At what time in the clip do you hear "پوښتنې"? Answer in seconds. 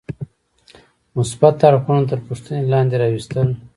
2.27-2.61